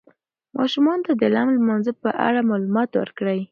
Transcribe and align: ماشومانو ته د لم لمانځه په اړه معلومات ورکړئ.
ماشومانو 0.57 1.05
ته 1.07 1.13
د 1.21 1.23
لم 1.35 1.47
لمانځه 1.57 1.93
په 2.03 2.09
اړه 2.27 2.47
معلومات 2.49 2.89
ورکړئ. 2.95 3.39